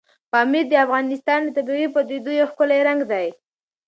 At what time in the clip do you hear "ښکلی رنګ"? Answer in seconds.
2.51-3.01